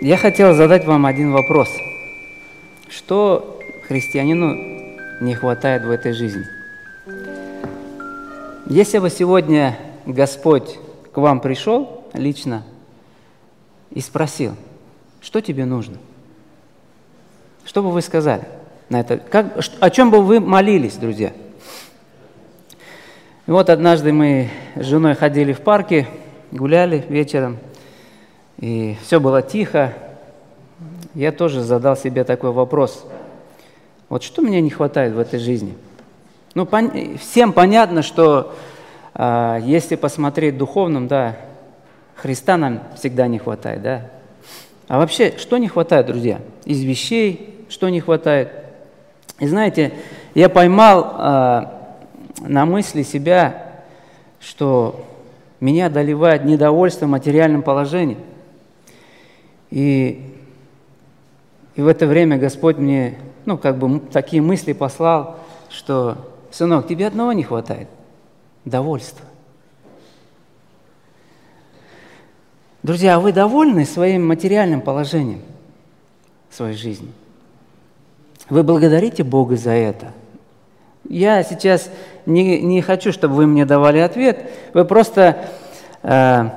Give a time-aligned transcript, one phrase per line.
[0.00, 1.68] я хотел задать вам один вопрос.
[2.88, 4.54] Что христианину
[5.20, 6.44] не хватает в этой жизни?
[8.66, 10.78] Если бы сегодня Господь
[11.12, 12.64] к вам пришел лично
[13.90, 14.54] и спросил,
[15.20, 15.98] что тебе нужно?
[17.64, 18.44] Что бы вы сказали
[18.88, 19.18] на это?
[19.18, 21.32] Как, о чем бы вы молились, друзья?
[23.46, 26.06] Вот однажды мы с женой ходили в парке,
[26.52, 27.58] гуляли вечером,
[28.58, 29.92] и все было тихо.
[31.14, 33.06] Я тоже задал себе такой вопрос.
[34.08, 35.74] Вот что мне не хватает в этой жизни?
[36.54, 37.18] Ну, пон...
[37.18, 38.54] всем понятно, что
[39.14, 41.36] э, если посмотреть духовным, да,
[42.16, 44.10] Христа нам всегда не хватает, да.
[44.88, 46.40] А вообще, что не хватает, друзья?
[46.64, 48.50] Из вещей, что не хватает?
[49.38, 49.92] И знаете,
[50.34, 51.62] я поймал э,
[52.40, 53.82] на мысли себя,
[54.40, 55.06] что
[55.60, 58.18] меня одолевает недовольство материальным положением.
[59.70, 60.34] И,
[61.74, 65.38] и в это время Господь мне, ну, как бы такие мысли послал,
[65.70, 66.16] что,
[66.50, 67.88] сынок, тебе одного не хватает–
[68.64, 69.24] довольства.
[72.82, 75.42] Друзья, а вы довольны своим материальным положением
[76.50, 77.12] своей жизни?
[78.48, 80.12] Вы благодарите Бога за это?
[81.08, 81.90] Я сейчас
[82.24, 84.50] не, не хочу, чтобы вы мне давали ответ.
[84.74, 85.48] Вы просто
[86.02, 86.50] э,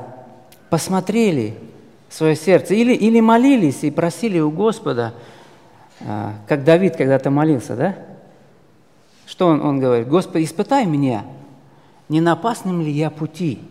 [0.69, 1.55] посмотрели
[2.11, 5.13] свое сердце или, или молились и просили у Господа,
[6.01, 7.95] э, как Давид когда-то молился, да?
[9.25, 10.07] Что он, он говорит?
[10.07, 11.25] Господи, испытай меня,
[12.09, 13.59] не на опасном ли я пути–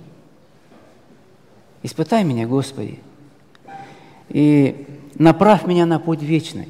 [1.83, 2.98] Испытай меня, Господи,
[4.28, 6.68] и направь меня на путь вечный.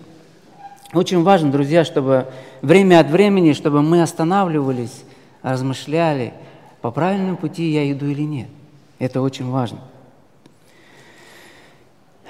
[0.93, 2.27] Очень важно, друзья, чтобы
[2.63, 5.05] время от времени, чтобы мы останавливались,
[5.43, 6.33] размышляли,
[6.81, 8.49] по правильному пути я иду или нет.
[8.99, 9.81] Это очень важно.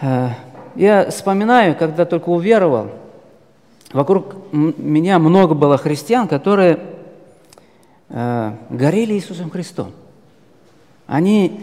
[0.00, 0.30] Э,
[0.76, 2.90] я вспоминаю, когда только уверовал,
[3.92, 6.80] вокруг меня много было христиан, которые
[8.08, 9.92] э, горели Иисусом Христом.
[11.06, 11.60] Они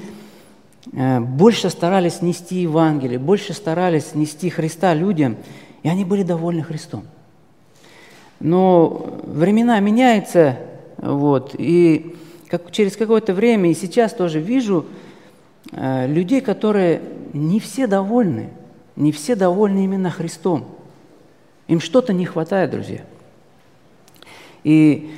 [0.94, 5.38] Э, больше старались нести Евангелие, больше старались нести Христа людям,
[5.84, 7.04] и они были довольны Христом.
[8.40, 10.58] Но времена меняются,
[10.98, 12.16] вот, и
[12.50, 14.86] как, через какое-то время, и сейчас тоже вижу
[15.72, 17.02] людей, которые
[17.34, 18.50] не все довольны,
[18.96, 20.66] не все довольны именно Христом.
[21.68, 23.02] Им что-то не хватает, друзья.
[24.64, 25.12] И,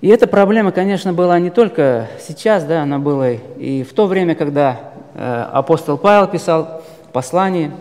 [0.00, 4.34] и эта проблема, конечно, была не только сейчас, да, она была и в то время,
[4.34, 6.82] когда Э, апостол Павел писал
[7.12, 7.72] послание.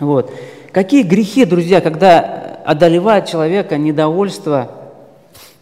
[0.00, 0.32] Вот.
[0.72, 4.70] Какие грехи, друзья, когда одолевает человека недовольство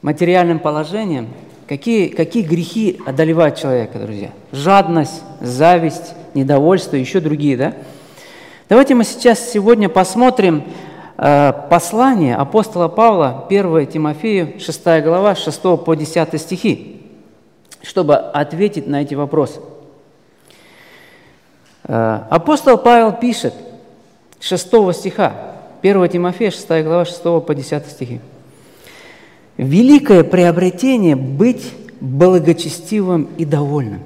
[0.03, 1.29] материальным положением,
[1.67, 4.31] какие, какие грехи одолевают человека, друзья?
[4.53, 7.75] Жадность, зависть, недовольство, еще другие, да?
[8.69, 10.65] Давайте мы сейчас сегодня посмотрим
[11.17, 17.03] э, послание апостола Павла, 1 Тимофею, 6 глава, 6 по 10 стихи,
[17.83, 19.61] чтобы ответить на эти вопросы.
[21.85, 23.55] Э, апостол Павел пишет
[24.41, 25.33] 6 стиха,
[25.83, 28.21] 1 Тимофея, 6 глава, 6 по 10 стихи.
[29.57, 34.01] «Великое приобретение– быть благочестивым и довольным.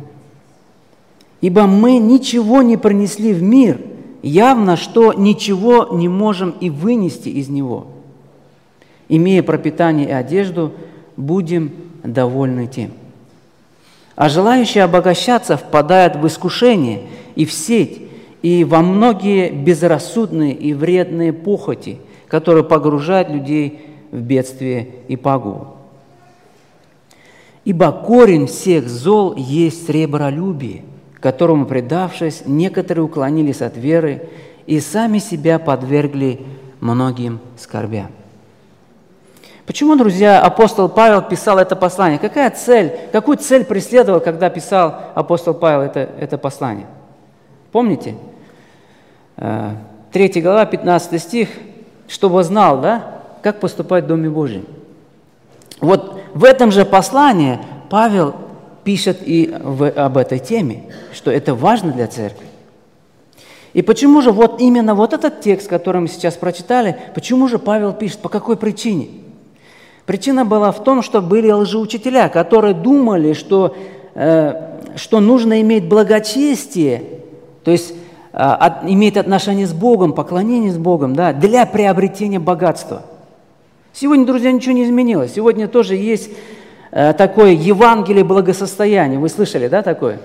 [1.41, 3.81] Ибо мы ничего не принесли в мир,
[4.23, 7.89] явно, что ничего не можем и вынести из него.
[9.09, 10.73] Имея пропитание и одежду,
[11.17, 11.73] будем
[12.05, 12.93] довольны тем.
[14.15, 17.03] А желающие обогащаться впадают в искушение–
[17.35, 18.03] и в сеть,
[18.43, 25.77] и во многие безрассудные и вредные похоти, которые погружают людей в бедствие и пагубу.
[27.65, 30.85] Ибо корень всех зол есть сребролюбие,
[31.21, 34.29] которому, предавшись, некоторые уклонились от веры
[34.67, 36.41] и сами себя подвергли
[36.81, 38.09] многим скорбям.
[39.67, 42.19] Почему, друзья, апостол Павел писал это послание?
[42.19, 46.87] Какая цель, какую цель преследовал, когда писал апостол Павел это, это послание?
[47.71, 48.17] Помните?
[49.37, 49.47] 3
[50.13, 51.51] э, глава, 15 стих,
[52.09, 54.67] чтобы знал, да, как поступать в Доме Божьем.
[55.81, 57.59] Вот в этом же послании
[57.89, 58.35] Павел
[58.85, 62.47] пишет и в, об этой теме, что это важно для церкви.
[63.73, 67.93] И почему же вот именно вот этот текст, который мы сейчас прочитали, почему же Павел
[67.93, 69.09] пишет, по какой причине?
[70.07, 73.77] Причина была в том, что были лжеучителя, которые думали, что,
[74.15, 77.21] э, что нужно иметь благочестие
[77.65, 77.95] то есть
[78.33, 83.03] а, от, имеет отношение с Богом, поклонение с Богом, да, для приобретения богатства.
[83.93, 85.35] Сегодня, друзья, ничего не изменилось.
[85.35, 86.31] Сегодня тоже есть
[86.91, 89.19] э, такое Евангелие благосостояния.
[89.19, 90.21] Вы слышали, да, такое?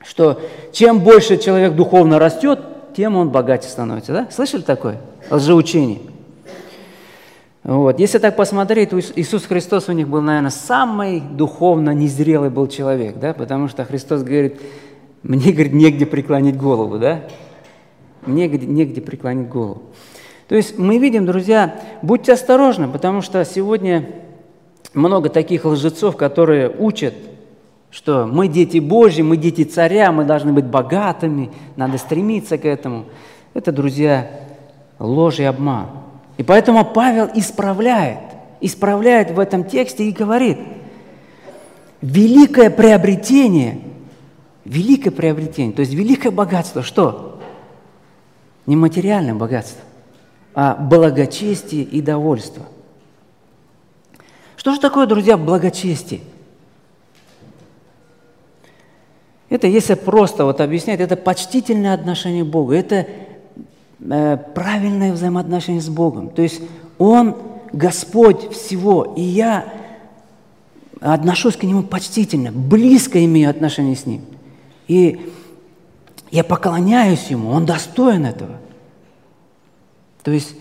[0.00, 0.40] Что
[0.72, 2.60] чем больше человек духовно растет,
[2.96, 4.12] тем он богаче становится.
[4.12, 4.28] Да?
[4.30, 5.00] Слышали такое?
[5.30, 6.00] Лжеучение.
[7.62, 8.00] Вот.
[8.00, 13.34] Если так посмотреть, Иисус Христос у них был, наверное, самый духовно незрелый был человек, да?
[13.34, 14.58] потому что Христос говорит,
[15.22, 17.20] мне, говорит, негде преклонить голову, да?
[18.26, 19.82] Негде, негде преклонить голову.
[20.48, 24.06] То есть мы видим, друзья, будьте осторожны, потому что сегодня
[24.94, 27.14] много таких лжецов, которые учат,
[27.90, 33.04] что мы дети Божьи, мы дети царя, мы должны быть богатыми, надо стремиться к этому.
[33.54, 34.30] Это, друзья,
[34.98, 35.86] ложь и обман.
[36.38, 38.18] И поэтому Павел исправляет,
[38.60, 40.58] исправляет в этом тексте и говорит,
[42.00, 43.80] великое приобретение,
[44.64, 47.40] великое приобретение, то есть великое богатство, что?
[48.66, 49.82] Не материальное богатство,
[50.60, 52.64] а благочестие и довольство.
[54.56, 56.20] Что же такое, друзья, благочестие?
[59.50, 63.06] Это, если просто вот объяснять, это почтительное отношение к Богу, это
[64.00, 66.28] э, правильное взаимоотношение с Богом.
[66.28, 66.60] То есть
[66.98, 67.36] Он
[67.72, 69.72] Господь всего, и я
[71.00, 74.22] отношусь к Нему почтительно, близко имею отношение с Ним.
[74.88, 75.30] И
[76.32, 78.58] я поклоняюсь Ему, Он достоин этого.
[80.22, 80.54] То есть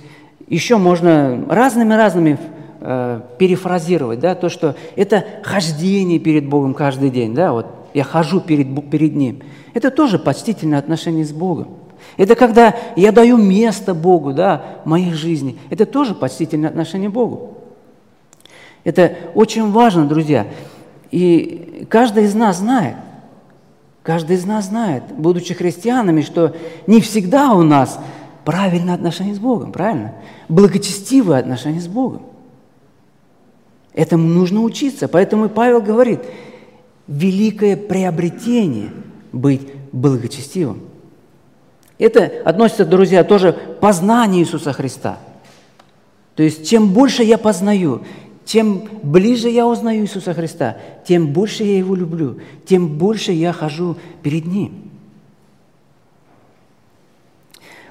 [0.48, 2.38] еще можно разными-разными
[2.80, 8.40] э, перефразировать, да, то, что это хождение перед Богом каждый день, да, вот я хожу
[8.40, 9.40] перед, перед Ним.
[9.74, 11.70] Это тоже почтительное отношение с Богом.
[12.16, 15.58] Это когда я даю место Богу да, в моей жизни.
[15.70, 17.58] Это тоже почтительное отношение к Богу.
[18.84, 20.48] Это очень важно, друзья.
[21.12, 22.96] И каждый из нас знает,
[24.04, 26.56] каждый из нас знает, будучи христианами, что
[26.86, 28.00] не всегда у нас
[28.48, 30.14] правильное отношение с Богом, правильно?
[30.48, 32.22] Благочестивое отношение с Богом.
[33.94, 35.10] Этому нужно учиться.
[35.10, 36.22] Поэтому Павел говорит–
[37.10, 38.92] великое приобретение
[39.34, 40.80] быть благочестивым.
[41.98, 45.18] Это относится, друзья, тоже к познанию Иисуса Христа.
[46.36, 48.04] То есть, чем больше я познаю,
[48.46, 53.98] чем ближе я узнаю Иисуса Христа, тем больше я Его люблю, тем больше я хожу
[54.24, 54.87] перед Ним.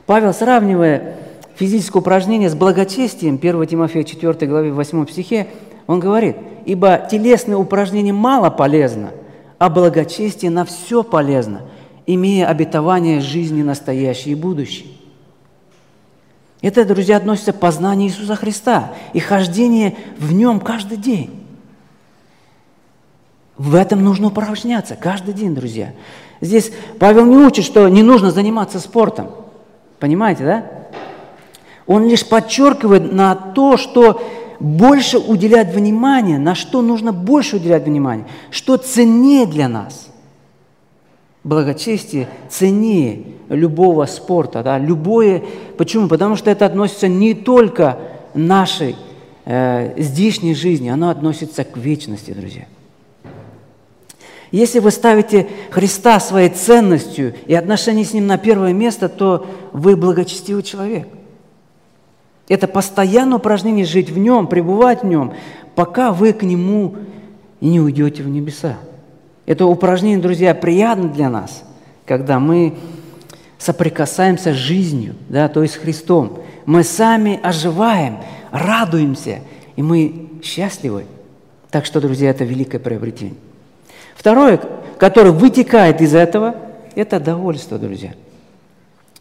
[0.07, 1.17] Павел, сравнивая
[1.57, 5.49] физическое упражнение с благочестием, 1 Тимофея 4 главе 8 стихе,
[5.87, 9.11] он говорит, «Ибо телесное упражнение мало полезно,
[9.59, 11.63] а благочестие на все полезно,
[12.07, 14.97] имея обетование жизни настоящей и будущей».
[16.63, 21.43] Это, друзья, относится к познанию Иисуса Христа и хождение в Нем каждый день.
[23.57, 25.93] В этом нужно упражняться каждый день, друзья.
[26.41, 29.29] Здесь Павел не учит, что не нужно заниматься спортом.
[29.99, 30.71] Понимаете, да?
[31.87, 34.23] Он лишь подчеркивает на то, что
[34.59, 40.09] больше уделять внимание, на что нужно больше уделять внимание, что ценнее для нас.
[41.45, 45.45] Благочестие ценнее любого спорта, да, любое.
[45.79, 46.09] Почему?
[46.09, 47.99] Потому что это относится не только
[48.35, 48.97] нашей
[49.45, 52.67] э, здешней жизни, оно относится к вечности, друзья.
[54.51, 59.97] Если вы ставите Христа своей ценностью и отношения с Ним на первое место, то вы
[59.97, 61.09] благочестивый человек–
[62.49, 65.35] это постоянное упражнение жить в нем, пребывать в нем,
[65.75, 66.95] пока вы к нему
[67.61, 68.77] не уйдете в небеса.
[69.47, 71.65] Это упражнение, друзья, приятно для нас,
[72.05, 72.75] когда мы
[73.59, 76.41] соприкасаемся с жизнью, да, то есть с Христом.
[76.67, 78.19] Мы сами оживаем,
[78.51, 79.41] радуемся,
[79.75, 81.07] и мы счастливы.
[81.71, 83.37] Так что, друзья, это великое приобретение.
[84.17, 84.61] Второе,
[84.99, 86.57] которое вытекает из этого,
[86.95, 88.13] это довольство, друзья.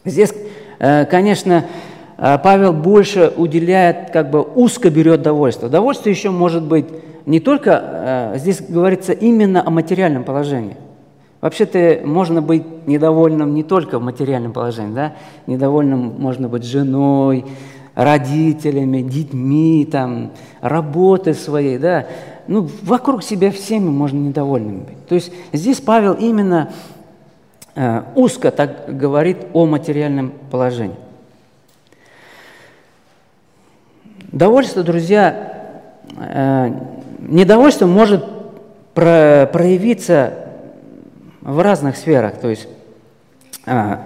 [0.05, 0.33] Здесь,
[0.79, 1.65] э, конечно,
[2.17, 5.67] а Павел больше уделяет, как бы узко берет довольство.
[5.67, 6.85] Довольство еще может быть
[7.25, 10.77] не только, а, здесь говорится именно о материальном положении.
[11.41, 15.13] Вообще-то можно быть недовольным не только в материальном положении, да?
[15.45, 17.45] Недовольным можно быть женой,
[17.93, 22.07] родителями, детьми, там, работой своей, да?
[22.47, 25.07] Ну, вокруг себя всеми можно недовольным быть.
[25.07, 26.71] То есть здесь Павел именно
[27.75, 30.95] э, узко так говорит о материальном положении.
[34.31, 35.81] Довольство, друзья,
[36.17, 36.71] э,
[37.19, 38.25] недовольство может
[38.93, 40.33] проявиться
[41.41, 42.37] в разных сферах.
[42.39, 42.67] То есть
[43.65, 43.97] э,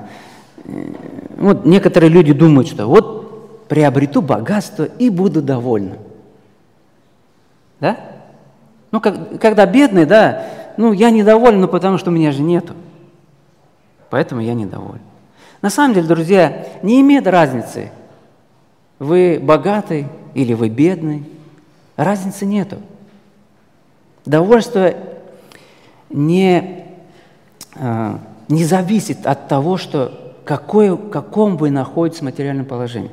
[1.37, 5.97] вот некоторые люди думают, что вот приобрету богатство и буду довольна.
[7.79, 7.97] Да?
[8.91, 10.45] Ну, как, когда бедный, да,
[10.77, 12.73] ну, я недоволен, но потому что у меня же нету.
[14.09, 15.01] Поэтому я недоволен.
[15.61, 17.91] На самом деле, друзья, не имеет разницы,
[18.97, 21.25] вы богатый или вы бедный,
[21.95, 22.77] разницы нету.
[24.25, 24.93] Довольство
[26.09, 26.85] не,
[27.75, 33.11] а, не зависит от того, что какой, в каком вы находитесь в материальном положении.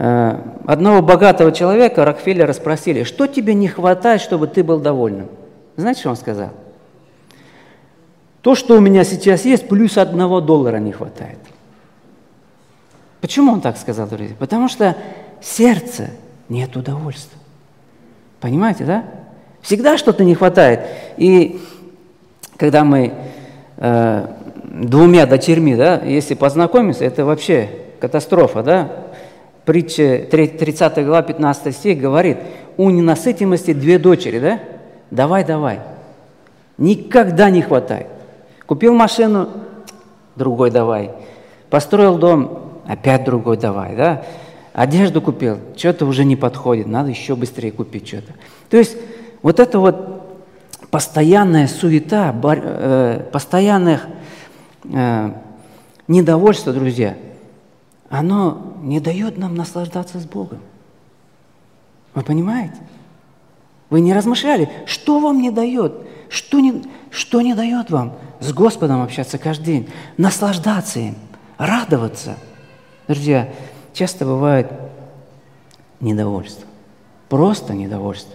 [0.00, 5.26] Э, одного богатого человека, Рокфеллера, спросили, что тебе не хватает, чтобы ты был довольным?
[5.76, 6.50] Знаете, что он сказал?
[8.42, 11.38] То, что у меня сейчас есть, плюс одного доллара не хватает.
[13.20, 14.36] Почему он так сказал, друзья?
[14.38, 14.96] Потому что
[15.40, 16.10] сердце
[16.48, 17.40] нет удовольствия.
[18.40, 19.04] Понимаете, да?
[19.62, 20.80] Всегда что-то не хватает.
[21.16, 21.60] И
[22.56, 23.14] когда мы
[23.78, 24.26] э,
[24.62, 27.68] двумя дочерьми, да, если познакомимся, это вообще
[28.00, 29.07] катастрофа, да?
[29.68, 32.38] Притча 30 глава 15 стих говорит,
[32.78, 34.60] у ненасытимости две дочери, да?
[35.10, 35.80] Давай, давай.
[36.78, 38.06] Никогда не хватает.
[38.64, 39.50] Купил машину,
[40.36, 41.10] другой давай.
[41.68, 44.24] Построил дом, опять другой давай, да?
[44.72, 48.32] Одежду купил, что-то уже не подходит, надо еще быстрее купить что-то.
[48.70, 48.96] То есть
[49.42, 50.40] вот это вот
[50.90, 54.00] постоянная суета, э, постоянное
[54.84, 55.30] э,
[56.06, 57.16] недовольство, друзья,
[58.10, 60.60] оно не дает нам наслаждаться с Богом.
[62.14, 62.76] Вы понимаете?
[63.90, 65.94] Вы не размышляли, что вам не дает,
[66.28, 71.14] что не, что не дает вам с Господом общаться каждый день, наслаждаться им,
[71.56, 72.36] радоваться.
[73.06, 73.52] Друзья,
[73.94, 74.70] часто бывает
[76.00, 76.66] недовольство,
[77.28, 78.34] просто недовольство.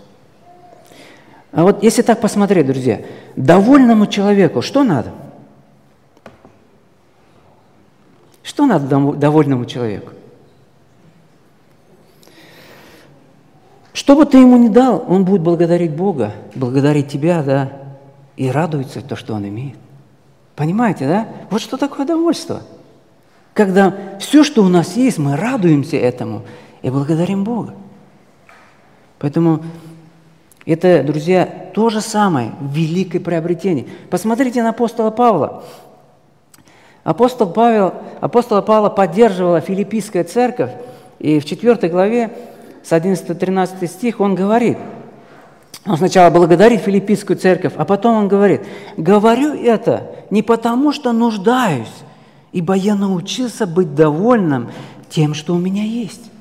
[1.52, 3.02] А вот если так посмотреть, друзья,
[3.36, 5.12] довольному человеку что надо?
[8.44, 10.12] Что надо довольному человеку?
[13.94, 17.72] Что бы ты ему ни дал, он будет благодарить Бога, благодарить тебя, да,
[18.36, 19.78] и радуется то, что он имеет.
[20.56, 21.28] Понимаете, да?
[21.50, 22.64] Вот что такое довольство.
[23.54, 26.42] Когда все, что у нас есть, мы радуемся этому
[26.82, 27.76] и благодарим Бога.
[29.20, 29.64] Поэтому
[30.66, 33.86] это, друзья, то же самое, великое приобретение.
[34.10, 35.64] Посмотрите на апостола Павла.
[37.04, 40.72] Апостол Павел, апостола Павла поддерживала филиппийская церковь,
[41.20, 42.32] и в 4 главе
[42.84, 44.78] с 11-13 стих он говорит,
[45.86, 48.62] он сначала благодарит филиппийскую церковь, а потом он говорит,
[48.96, 51.92] «Говорю это не потому, что нуждаюсь,
[52.54, 54.70] ибо я научился быть довольным
[55.10, 56.32] тем, что у меня есть.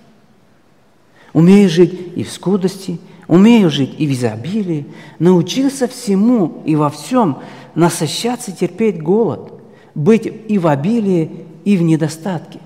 [1.33, 4.87] Умею жить и в скудости, умею жить и в изобилии,
[5.19, 7.38] научился всему и во всем
[7.75, 9.62] насыщаться, терпеть голод,
[9.95, 12.61] быть и в обилии, и в недостатке.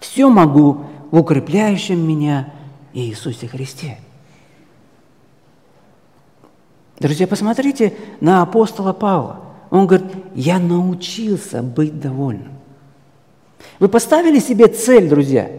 [0.00, 2.52] Все могу в укрепляющем меня
[2.92, 3.98] Иисусе Христе.
[6.98, 9.40] Друзья, посмотрите на апостола Павла.
[9.70, 12.52] Он говорит, я научился быть довольным.
[13.78, 15.50] Вы поставили себе цель, друзья,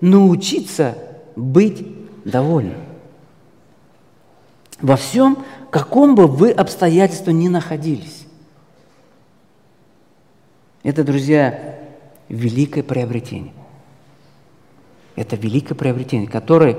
[0.00, 0.96] научиться
[1.36, 1.86] быть
[2.24, 2.80] довольным.
[4.80, 5.38] Во всем,
[5.70, 8.23] каком бы вы обстоятельстве ни находились.
[10.84, 11.76] Это, друзья,
[12.28, 13.52] великое приобретение.
[15.16, 16.78] Это великое приобретение, которое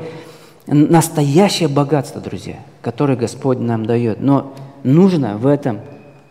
[0.67, 4.21] настоящее богатство, друзья, которое Господь нам дает.
[4.21, 5.81] Но нужно в этом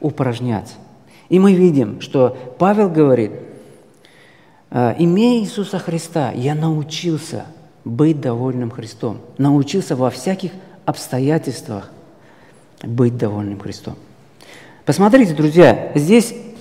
[0.00, 0.74] упражняться.
[1.28, 3.32] И мы видим, что Павел говорит,
[4.70, 7.46] «А, имея Иисуса Христа, я научился
[7.84, 10.52] быть довольным Христом, научился во всяких
[10.84, 11.90] обстоятельствах
[12.82, 13.94] быть довольным Христом.
[14.84, 16.53] Посмотрите, друзья, здесь, э,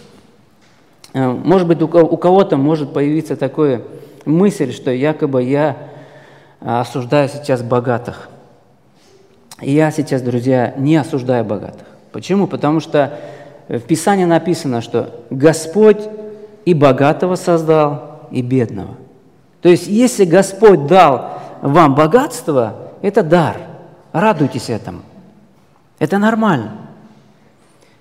[1.14, 3.82] может быть, у кого-то может появиться такая
[4.26, 5.78] мысль, что якобы я
[6.60, 8.30] осуждаю сейчас богатых.
[9.62, 11.88] И я сейчас, друзья, не осуждаю богатых.
[12.12, 12.48] Почему?
[12.48, 13.20] Потому что
[13.68, 16.02] в Писании написано, что Господь
[16.66, 18.96] и богатого создал, и бедного.
[19.62, 23.58] То есть, если Господь дал вам богатство, это дар.
[24.12, 25.02] Радуйтесь этому.
[26.00, 26.72] Это нормально.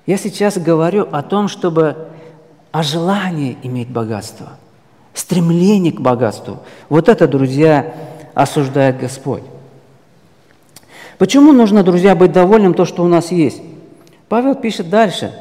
[0.06, 2.08] Я сейчас говорю о том, чтобы
[2.72, 4.58] о желании иметь богатство,
[5.14, 6.60] стремление к богатству.
[6.88, 7.94] Вот это, друзья,
[8.34, 9.42] осуждает Господь.
[11.18, 13.62] Почему нужно, друзья, быть довольным то, что у нас есть?
[14.28, 15.32] Павел пишет дальше,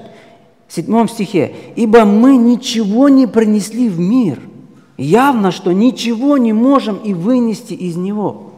[0.67, 4.39] в седьмом стихе, «Ибо мы ничего не принесли в мир,
[4.97, 8.51] явно, что ничего не можем и вынести из него».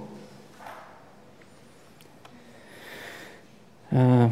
[3.91, 4.29] Э,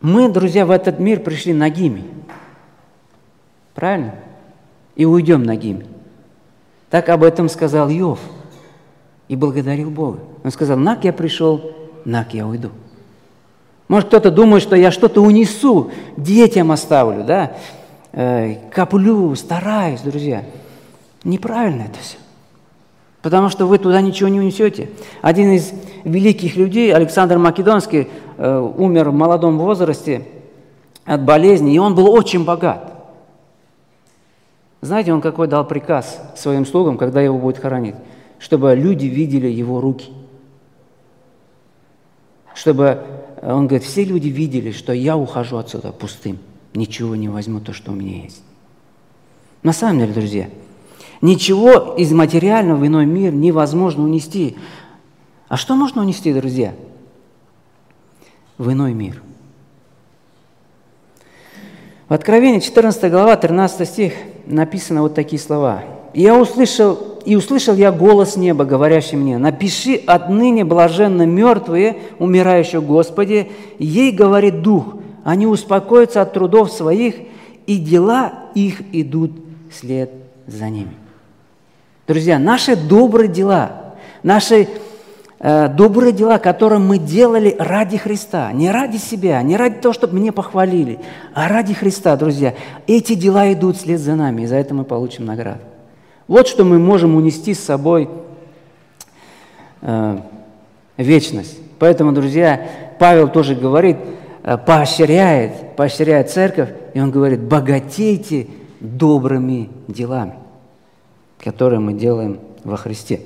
[0.00, 2.04] мы, друзья, в этот мир пришли нагими.
[3.80, 4.14] Правильно?
[4.94, 5.86] И уйдем нагими.
[6.90, 8.20] Так об этом сказал Йов
[9.26, 10.18] и благодарил Бога.
[10.44, 11.72] Он сказал, нак я пришел,
[12.04, 12.68] нак я уйду.
[13.88, 17.52] Может, кто-то думает, что я что-то унесу, детям оставлю, да,
[18.12, 20.44] э, коплю, стараюсь, друзья.
[21.24, 22.18] Неправильно это все.
[23.22, 24.90] Потому что вы туда ничего не унесете.
[25.22, 25.72] Один из
[26.04, 30.26] великих людей, Александр Македонский, э, умер в молодом возрасте
[31.06, 32.89] от болезни, и он был очень богат.
[34.80, 37.96] Знаете, он какой дал приказ своим слугам, когда его будет хоронить?
[38.38, 40.10] Чтобы люди видели его руки.
[42.54, 43.02] Чтобы,
[43.42, 46.38] он говорит, все люди видели, что я ухожу отсюда пустым.
[46.72, 48.42] Ничего не возьму, то, что у меня есть.
[49.62, 50.48] На самом деле, друзья,
[51.20, 54.56] ничего из материального в иной мир невозможно унести.
[55.48, 56.74] А что можно унести, друзья?
[58.56, 59.22] В иной мир.
[62.08, 64.14] В Откровении 14 глава, 13 стих
[64.50, 65.82] написано вот такие слова.
[66.12, 73.50] «Я услышал, и услышал я голос неба, говорящий мне, напиши отныне блаженно мертвые, умирающие Господи,
[73.78, 77.14] ей говорит Дух, они успокоятся от трудов своих,
[77.66, 79.32] и дела их идут
[79.72, 80.10] след
[80.46, 80.94] за ними».
[82.08, 84.68] Друзья, наши добрые дела, наши
[85.40, 90.32] добрые дела, которые мы делали ради Христа, не ради себя, не ради того, чтобы меня
[90.32, 90.98] похвалили,
[91.32, 92.54] а ради Христа, друзья,
[92.86, 95.60] эти дела идут вслед за нами, и за это мы получим награду.
[96.28, 98.10] Вот что мы можем унести с собой
[99.80, 100.18] э,
[100.98, 101.58] вечность.
[101.78, 102.68] Поэтому, друзья,
[102.98, 103.96] Павел тоже говорит,
[104.42, 108.46] э, поощряет, поощряет церковь, и он говорит, богатейте
[108.80, 110.34] добрыми делами
[111.42, 113.20] которые мы делаем во Христе.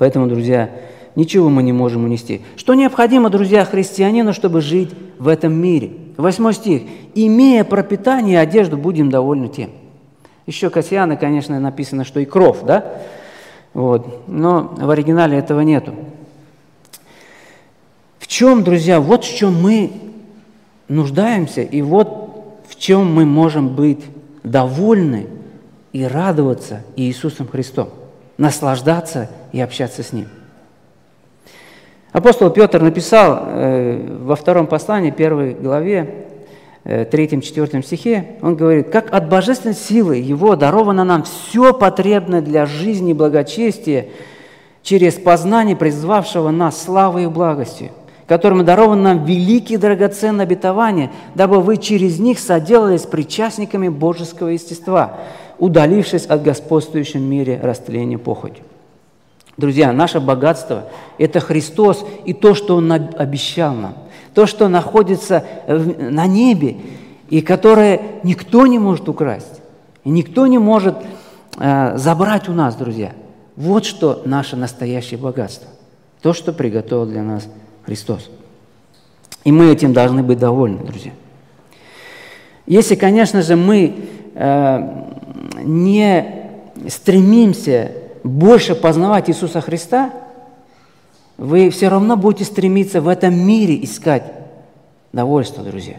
[0.00, 0.70] Поэтому, друзья,
[1.14, 2.40] ничего мы не можем унести.
[2.56, 5.92] Что необходимо, друзья, христианину, чтобы жить в этом мире?
[6.16, 6.84] Восьмой стих.
[7.14, 9.70] «Имея пропитание и одежду, будем довольны тем».
[10.46, 13.02] Еще Кассиана, конечно, написано, что и кров, да?
[13.74, 14.26] Вот.
[14.26, 15.94] Но в оригинале этого нету.
[18.18, 19.92] В чем, друзья, вот в чем мы
[20.88, 24.00] нуждаемся, и вот в чем мы можем быть
[24.42, 25.26] довольны–
[25.92, 27.90] и радоваться Иисусом Христом,
[28.40, 30.26] наслаждаться и общаться с Ним.
[32.10, 36.26] Апостол Петр написал э, во втором послании, первой главе,
[36.84, 42.40] э, третьем, четвертом стихе, он говорит, «Как от божественной силы Его даровано нам все потребное
[42.40, 44.06] для жизни и благочестия
[44.82, 47.90] через познание призвавшего нас славой и благостью,
[48.26, 55.18] которым даровано нам великие драгоценные обетования, дабы вы через них соделались причастниками божеского естества,
[55.60, 58.64] удалившись от господствующем мире растления похотью.
[59.56, 63.94] Друзья, наше богатство– это Христос и то, что Он обещал нам,
[64.34, 66.78] то, что находится на небе
[67.28, 69.60] и которое никто не может украсть,
[70.02, 70.96] и никто не может
[71.58, 73.12] э, забрать у нас, друзья.
[73.54, 75.68] Вот что наше настоящее богатство,
[76.22, 77.46] то, что приготовил для нас
[77.84, 78.30] Христос.
[79.44, 81.12] И мы этим должны быть довольны, друзья.
[82.66, 83.94] Если, конечно же, мы
[84.34, 85.10] э,
[85.62, 86.50] не
[86.88, 87.92] стремимся
[88.22, 90.12] больше познавать Иисуса Христа,
[91.36, 94.24] вы все равно будете стремиться в этом мире искать
[95.12, 95.96] довольство, друзья.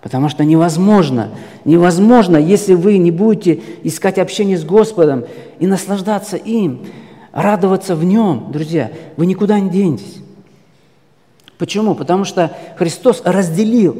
[0.00, 1.30] Потому что невозможно,
[1.64, 5.24] невозможно, если вы не будете искать общение с Господом
[5.58, 6.86] и наслаждаться им,
[7.32, 10.18] радоваться в Нем, друзья, вы никуда не денетесь.
[11.58, 11.94] Почему?
[11.94, 13.96] Потому что Христос разделил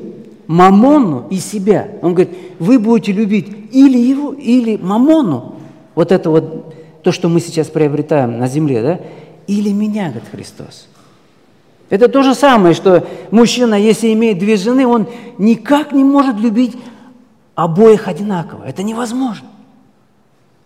[0.46, 1.88] мамону и себя.
[2.02, 5.56] Он говорит, вы будете любить или его, или мамону,
[5.94, 9.00] вот это вот, то, что мы сейчас приобретаем на земле, да,
[9.46, 10.88] или меня, говорит Христос.
[11.90, 15.06] Это то же самое, что мужчина, если имеет две жены, он
[15.38, 16.76] никак не может любить
[17.54, 18.64] обоих одинаково.
[18.64, 19.48] Это невозможно.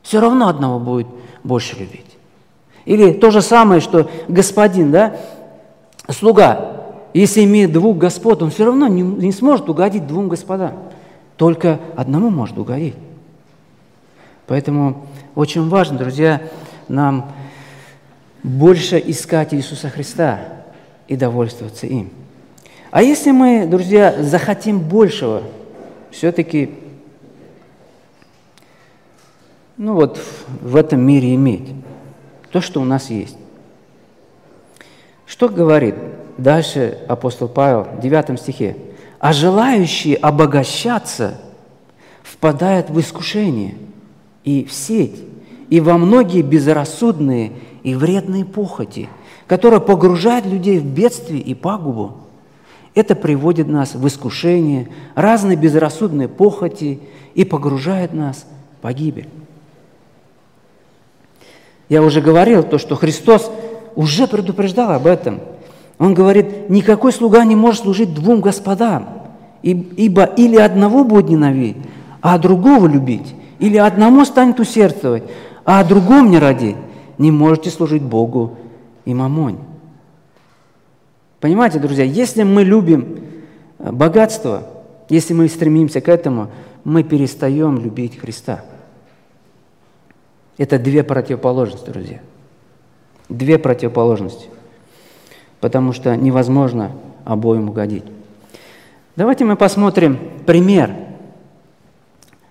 [0.03, 1.09] Все равно одного будет
[1.43, 2.07] больше любить.
[2.85, 5.17] Или то же самое, что господин, да,
[6.09, 6.78] слуга,
[7.18, 10.74] если имеет двух господ, он все равно не, не сможет угодить двум господам.
[11.37, 12.94] Только одному может угодить.
[14.46, 16.42] Поэтому очень важно, друзья,
[16.87, 17.33] нам
[18.44, 20.38] больше искать Иисуса Христа
[21.09, 22.11] и довольствоваться им.
[22.92, 25.42] А если мы, друзья, захотим большего,
[26.11, 26.70] все-таки,
[29.76, 30.20] ну вот
[30.61, 31.68] в этом мире иметь
[32.52, 33.37] то, что у нас есть.
[35.26, 35.96] Что говорит
[36.38, 38.77] Дальше апостол Павел в 9 стихе.
[39.18, 41.40] «А желающие обогащаться
[42.22, 43.74] впадают в искушение
[44.44, 45.20] и в сеть,
[45.68, 49.09] и во многие безрассудные и вредные похоти,
[49.48, 52.18] которые погружают людей в бедствие и пагубу.
[52.94, 57.01] Это приводит нас в искушение, разные безрассудные похоти
[57.35, 58.46] и погружает нас
[58.79, 59.29] в погибель.
[61.88, 63.51] Я уже говорил то, что Христос
[63.96, 65.40] уже предупреждал об этом–
[65.98, 69.24] он говорит, никакой слуга не может служить двум господам,
[69.62, 71.82] ибо или одного будет ненавидеть,
[72.20, 75.24] а другого любить, или одному станет усердствовать,
[75.64, 76.76] а о другом не родить.
[77.18, 78.56] Не можете служить Богу
[79.04, 79.58] и мамоне.
[81.40, 83.18] Понимаете, друзья, если мы любим
[83.78, 84.62] э, богатство,
[85.08, 86.48] если мы стремимся к этому,
[86.84, 88.64] мы перестаем любить Христа.
[90.58, 92.20] Это две противоположности, друзья.
[93.28, 94.48] Две противоположности.
[95.61, 96.92] Потому что невозможно
[97.25, 98.05] обоим угодить.
[99.16, 100.94] Давайте мы посмотрим пример.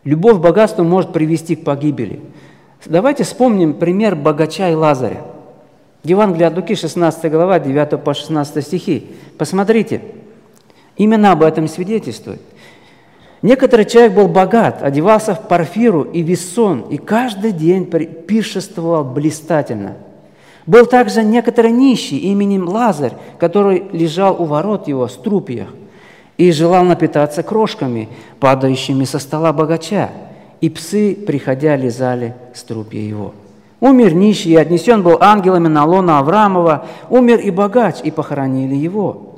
[0.04, 2.22] Любовь к богатству может привести к погибели.
[2.86, 5.22] Давайте вспомним пример богача и Лазаря.
[6.04, 9.08] Евангелие от Луки, 16 глава, 9 по 16 стихи.
[9.38, 10.02] Посмотрите,
[10.96, 12.42] именно об этом свидетельствует.
[13.42, 19.96] Некоторый человек был богат, одевался в парфиру и вессон, и каждый день пиршествовал блистательно.
[20.68, 25.70] Был также некоторый нищий именем Лазарь, который лежал у ворот его струпьях
[26.36, 28.10] и желал напитаться крошками,
[28.42, 30.10] падающими со стола богача,
[30.60, 33.34] и псы, приходя, лизали струпья его.
[33.80, 39.36] Умер нищий, и отнесен был ангелами на лона Авраамова, умер и богач, и похоронили его.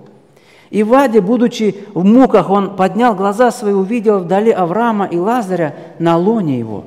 [0.71, 6.17] И Ваде, будучи в муках, он поднял глаза свои, увидел вдали Авраама и Лазаря на
[6.17, 6.85] лоне его.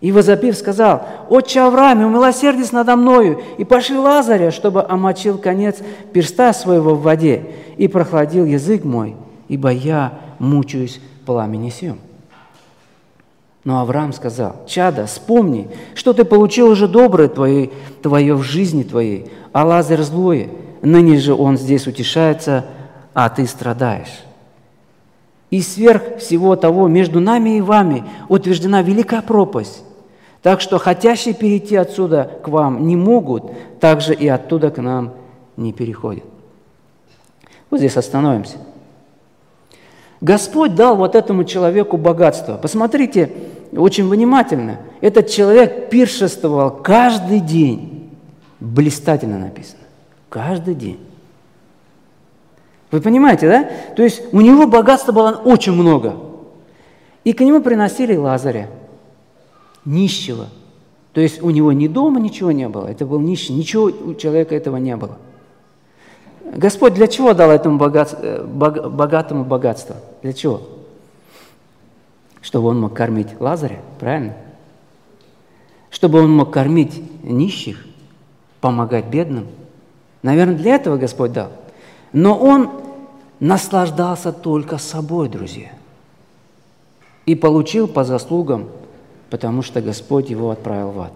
[0.00, 5.76] И возопив, сказал, «Отче Аврааме, умилосердись надо мною, и пошли Лазаря, чтобы омочил конец
[6.12, 9.14] перста своего в воде, и прохладил язык мой,
[9.48, 11.98] ибо я мучаюсь пламени сем».
[13.64, 17.70] Но Авраам сказал, «Чада, вспомни, что ты получил уже доброе твое,
[18.02, 20.48] твое в жизни твоей, а Лазарь злое.
[20.80, 22.64] Ныне же он здесь утешается,
[23.12, 24.24] а ты страдаешь.
[25.50, 29.82] И сверх всего того между нами и вами утверждена великая пропасть,
[30.42, 35.12] так что хотящие перейти отсюда к вам не могут, также и оттуда к нам
[35.56, 36.24] не переходят.
[37.68, 38.56] Вот здесь остановимся.
[40.20, 42.56] Господь дал вот этому человеку богатство.
[42.56, 43.32] Посмотрите
[43.72, 44.78] очень внимательно.
[45.00, 48.10] Этот человек пиршествовал каждый день.
[48.58, 49.82] Блистательно написано.
[50.28, 51.00] Каждый день.
[52.90, 53.70] Вы понимаете, да?
[53.94, 56.16] То есть у него богатства было очень много.
[57.24, 58.68] И к нему приносили Лазаря,
[59.84, 60.48] нищего.
[61.12, 64.54] То есть у него ни дома ничего не было, это был нищий, ничего у человека
[64.54, 65.18] этого не было.
[66.54, 69.96] Господь для чего дал этому э, богатому богатство?
[70.22, 70.62] Для чего?
[72.40, 74.34] Чтобы он мог кормить Лазаря, правильно?
[75.90, 77.84] Чтобы он мог кормить нищих,
[78.60, 79.46] помогать бедным.
[80.22, 81.50] Наверное, для этого Господь дал.
[82.12, 82.70] Но он
[83.38, 85.70] наслаждался только собой, друзья.
[87.26, 88.68] И получил по заслугам,
[89.30, 91.12] потому что Господь его отправил в ад.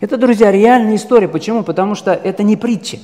[0.00, 1.28] Это, друзья, реальная история.
[1.28, 1.62] Почему?
[1.62, 2.98] Потому что это не притча.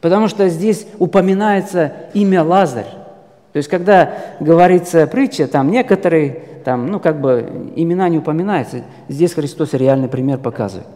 [0.00, 2.88] Потому что здесь упоминается имя Лазарь.
[3.52, 8.82] То есть, когда говорится притча, там некоторые, там, ну, как бы имена не упоминаются.
[9.08, 10.88] Здесь Христос реальный пример показывает.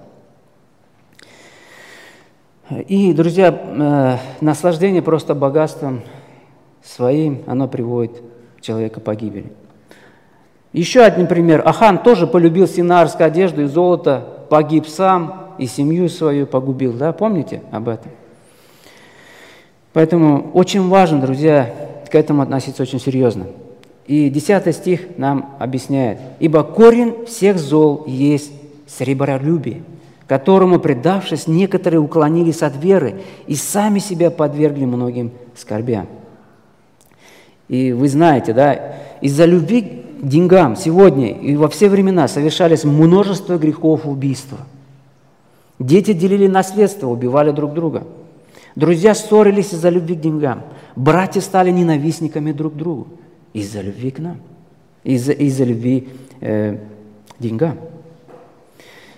[2.88, 6.02] И, друзья, э, наслаждение просто богатством
[6.82, 8.20] своим, оно приводит
[8.60, 9.52] человека к погибели.
[10.72, 11.62] Еще один пример.
[11.64, 16.92] Ахан тоже полюбил синарскую одежду и золото, погиб сам и семью свою погубил.
[16.92, 18.12] Да, помните об этом?
[19.92, 21.74] Поэтому очень важно, друзья,
[22.10, 23.46] к этому относиться очень серьезно.
[24.06, 26.18] И 10 стих нам объясняет.
[26.38, 28.52] «Ибо корень всех зол есть
[28.86, 29.82] сребролюбие,
[30.26, 36.06] которому, предавшись, некоторые уклонились от веры и сами себя подвергли многим скорбям.
[37.68, 44.06] И вы знаете, да, из-за любви деньгам сегодня и во все времена совершались множество грехов
[44.06, 44.58] убийства.
[45.78, 48.04] Дети делили наследство, убивали друг друга.
[48.74, 50.62] Друзья ссорились из-за любви к деньгам.
[50.96, 53.08] Братья стали ненавистниками друг другу
[53.52, 54.38] из-за любви к нам,
[55.04, 56.08] из-за из любви
[56.40, 57.78] э, к деньгам.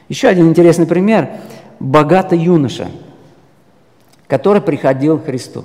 [0.09, 1.31] Еще один интересный пример.
[1.79, 2.89] Богатый юноша,
[4.27, 5.65] который приходил к Христу.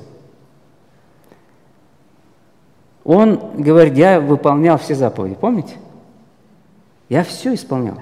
[3.06, 5.36] Он говорит, я выполнял все заповеди.
[5.40, 5.76] Помните?
[7.08, 7.98] Я все исполнял.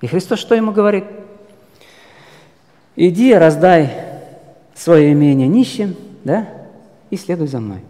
[0.00, 1.04] И Христос что ему говорит?
[2.94, 3.92] Иди, раздай
[4.74, 6.46] свое имение нищим, да,
[7.10, 7.80] и следуй за мной.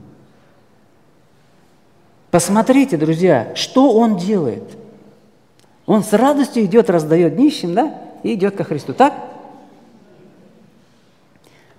[2.31, 4.65] Посмотрите, друзья, что он делает–
[5.87, 8.95] он с радостью идет, раздает нищим, да, и идет ко Христу.
[8.95, 9.15] Так?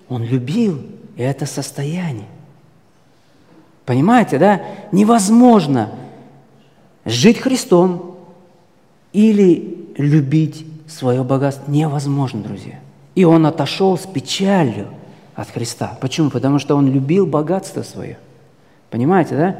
[0.09, 0.81] Он любил
[1.17, 2.27] это состояние.
[3.85, 4.61] Понимаете, да?
[4.91, 5.91] Невозможно
[7.05, 8.17] жить Христом
[9.11, 11.69] или любить свое богатство.
[11.69, 12.79] Невозможно, друзья.
[13.15, 14.87] И он отошел с печалью
[15.35, 15.97] от Христа.
[16.01, 16.29] Почему?
[16.29, 18.17] Потому что он любил богатство свое.
[18.89, 19.59] Понимаете, да?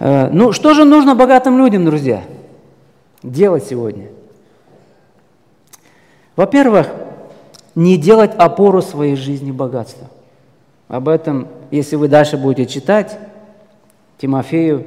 [0.00, 2.22] Э, ну, что же нужно богатым людям, друзья?
[3.22, 4.08] делать сегодня?
[6.36, 6.88] Во-первых,
[7.74, 10.08] не делать опору своей жизни богатства.
[10.88, 13.18] Об этом, если вы дальше будете читать,
[14.18, 14.86] Тимофею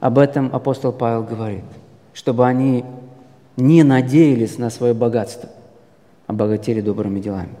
[0.00, 1.64] об этом апостол Павел говорит,
[2.12, 2.84] чтобы они
[3.56, 5.48] не надеялись на свое богатство,
[6.26, 7.54] а богатели добрыми делами.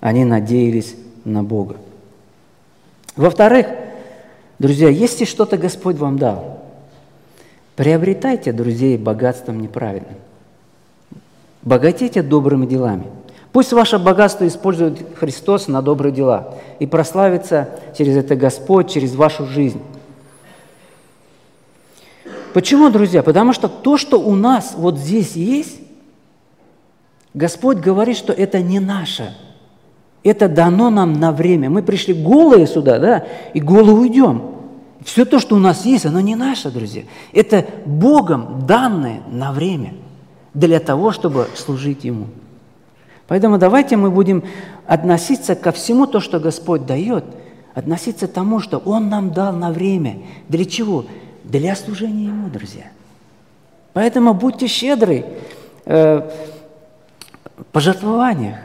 [0.00, 1.76] Они надеялись на Бога.
[3.16, 3.66] Во-вторых,
[4.58, 6.62] друзья, если что-то Господь вам дал,
[7.74, 10.16] приобретайте друзей богатством неправедным.
[11.62, 13.06] Богатейте добрыми делами.
[13.56, 19.46] Пусть ваше богатство использует Христос на добрые дела и прославится через это Господь, через вашу
[19.46, 19.80] жизнь.
[22.52, 23.22] Почему, друзья?
[23.22, 25.80] Потому что то, что у нас вот здесь есть,
[27.32, 29.34] Господь говорит, что это не наше.
[30.22, 31.70] Это дано нам на время.
[31.70, 34.42] Мы пришли голые сюда, да, и голые уйдем.
[35.02, 37.04] Все то, что у нас есть, оно не наше, друзья.
[37.32, 39.94] Это Богом данное на время
[40.52, 42.26] для того, чтобы служить Ему.
[43.28, 44.44] Поэтому давайте мы будем
[44.86, 47.24] относиться ко всему то, что Господь дает,
[47.74, 50.18] относиться к тому, что Он нам дал на время.
[50.48, 51.04] Для чего?
[51.46, 52.90] для служения Ему, друзья.
[53.92, 55.24] Поэтому будьте щедры
[55.84, 56.30] э,
[57.56, 58.58] в пожертвованиях.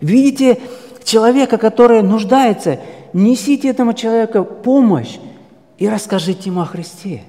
[0.00, 0.60] Видите
[1.04, 2.80] человека, который нуждается,
[3.12, 5.18] несите этому человеку помощь
[5.76, 7.24] и расскажите ему о Христе.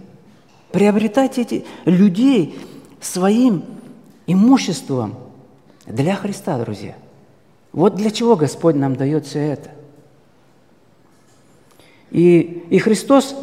[0.71, 2.57] Приобретайте эти людей
[3.01, 3.63] своим
[4.27, 5.15] имуществом
[5.91, 6.95] для Христа, друзья.
[7.73, 9.69] Вот для чего Господь нам дает все это.
[12.11, 13.35] И, и Христос,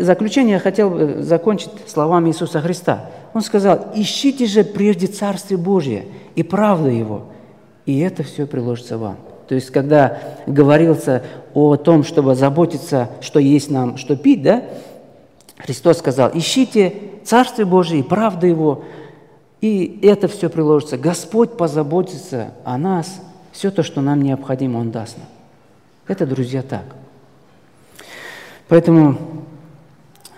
[0.00, 3.10] заключение хотел закончить словами Иисуса Христа.
[3.34, 7.24] Он сказал, ищите же прежде Царствие Божье и правду Его,
[7.84, 9.18] и это все приложится вам.
[9.46, 14.64] То есть, когда говорился о том, чтобы заботиться, что есть нам, что пить, да,
[15.58, 18.84] Христос сказал, ищите Царствие Божие и правду Его,
[19.64, 20.98] и это все приложится.
[20.98, 23.20] Господь позаботится о нас,
[23.52, 25.28] все то, что нам необходимо, Он даст нам.
[26.06, 26.84] Это, друзья, так–
[28.68, 29.18] Поэтому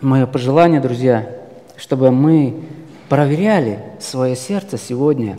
[0.00, 1.30] мое пожелание, друзья,
[1.76, 2.64] чтобы мы
[3.08, 5.38] проверяли свое сердце сегодня,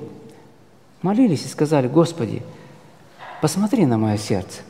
[1.01, 2.43] молились и сказали, Господи,
[3.41, 4.61] посмотри на мое сердце.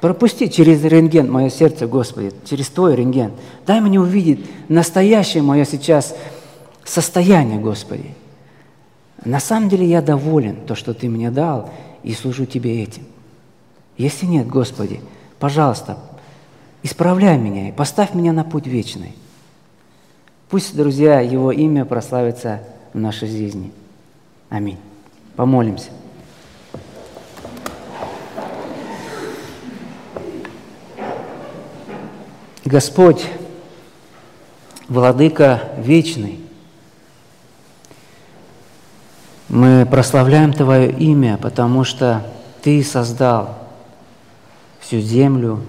[0.00, 3.32] Пропусти через рентген мое сердце, Господи, через Твой рентген.
[3.66, 6.14] Дай мне увидеть настоящее мое сейчас
[6.84, 8.14] состояние, Господи.
[9.24, 11.70] На самом деле я доволен, то, что Ты мне дал,
[12.02, 13.04] и служу Тебе этим.
[13.96, 15.00] Если нет, Господи,
[15.38, 15.98] пожалуйста,
[16.84, 19.16] Исправляй меня и поставь меня на путь вечный.
[20.50, 22.60] Пусть, друзья, Его имя прославится
[22.92, 23.72] в нашей жизни.
[24.50, 24.76] Аминь.
[25.34, 25.88] Помолимся.
[32.66, 33.24] Господь,
[34.88, 36.40] Владыка вечный,
[39.54, 42.26] мы прославляем Твое имя, потому что
[42.62, 43.56] Ты создал
[44.80, 45.60] всю землю,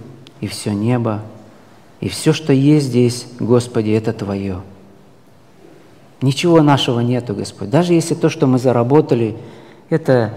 [0.41, 1.21] и все небо,
[2.01, 4.61] и все, что есть здесь, Господи, это Твое.
[6.21, 7.69] Ничего нашего нету, Господь.
[7.69, 9.37] Даже если то, что мы заработали,
[9.91, 10.33] это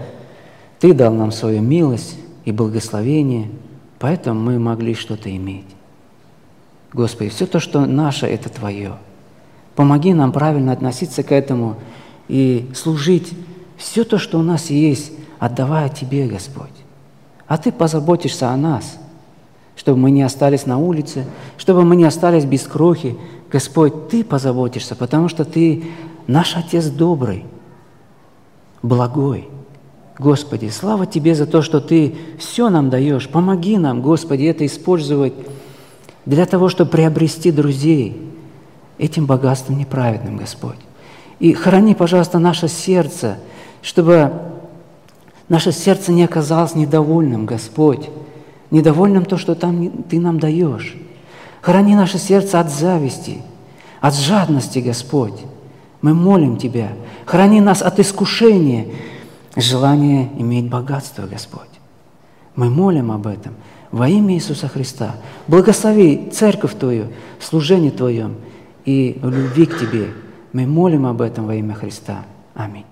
[0.79, 3.49] Ты дал нам свою милость и благословение,
[3.97, 5.65] поэтому мы могли что-то иметь.
[6.93, 8.93] Господи, все то, что наше, это Твое.
[9.75, 11.77] Помоги нам правильно относиться к этому
[12.29, 13.33] и служить
[13.75, 16.69] все то, что у нас есть, отдавая Тебе, Господь.
[17.47, 18.97] А Ты позаботишься о нас–
[19.79, 21.25] чтобы мы не остались на улице,
[21.57, 23.15] чтобы мы не остались без крохи.
[23.49, 25.85] Господь, Ты позаботишься, потому что Ты
[26.27, 27.45] наш Отец добрый,
[28.81, 29.47] благой.
[30.17, 33.29] Господи, слава Тебе за то, что Ты все нам даешь.
[33.29, 35.33] Помоги нам, Господи, это использовать
[36.25, 38.21] для того, чтобы приобрести друзей
[38.97, 40.75] этим богатством неправедным, Господь.
[41.39, 43.37] И храни, пожалуйста, наше сердце,
[43.81, 44.31] чтобы
[45.47, 48.09] наше сердце не оказалось недовольным, Господь,
[48.71, 50.95] недовольным то, что там Ты нам даешь.
[51.61, 53.41] Храни наше сердце от зависти,
[54.01, 55.39] от жадности, Господь.
[56.01, 56.89] Мы молим Тебя.
[57.25, 58.87] Храни нас от искушения,
[59.55, 61.67] желания иметь богатство, Господь.
[62.55, 63.53] Мы молим об этом
[63.91, 65.15] во имя Иисуса Христа.
[65.47, 67.07] Благослови церковь Твою,
[67.39, 68.35] служение Твоем
[68.85, 70.09] и любви к Тебе.
[70.51, 72.25] Мы молим об этом во имя Христа.
[72.55, 72.85] Аминь.